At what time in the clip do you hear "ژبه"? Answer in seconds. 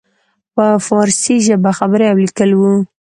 1.47-1.71